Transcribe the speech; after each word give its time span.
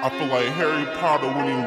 I 0.00 0.10
feel 0.10 0.28
like 0.28 0.46
Harry 0.54 0.86
Potter 1.00 1.26
when 1.26 1.46
he 1.48 1.62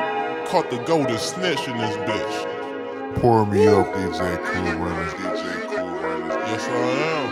caught 0.50 0.70
the 0.70 0.78
golden 0.86 1.18
snitch 1.18 1.68
in 1.68 1.78
this 1.78 1.98
bitch. 1.98 3.16
Pour 3.20 3.46
me 3.46 3.68
up, 3.68 3.88
DJ 3.94 4.38
Cool 4.46 4.74
Runners. 4.76 5.14
DJ 5.16 5.68
Cool 5.68 5.90
Runners. 6.00 6.36
Yes, 6.48 6.66
I 6.70 6.72
am. 7.12 7.28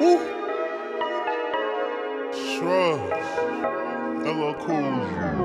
Woo. 0.00 0.18
Shrug. 2.32 3.00
Hello, 4.24 4.54
cool. 4.60 5.44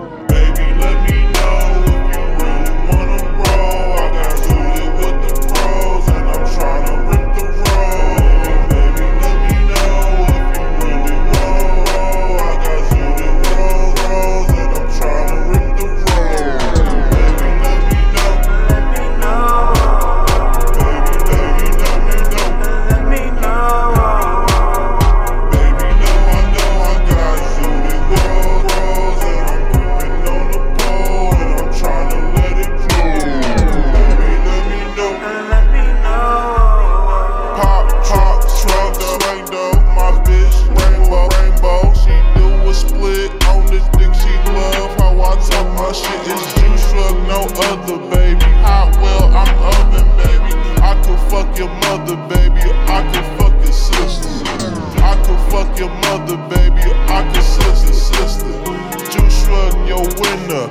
winner. 60.01 60.67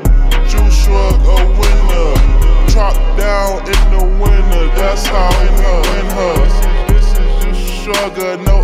Juice 0.49 0.85
Shrug 0.85 1.21
a 1.27 1.39
winner. 1.59 2.13
Drop 2.69 2.97
down 3.17 3.61
in 3.67 3.83
the 3.93 4.05
winter. 4.21 4.67
That's 4.77 5.07
how 5.07 5.29
in 5.47 5.55
her 5.65 5.81
in 6.01 6.07
her. 6.19 6.37
This 6.93 7.09
is 7.19 7.45
Juice 7.45 7.85
Shrug, 7.85 8.17
no 8.47 8.58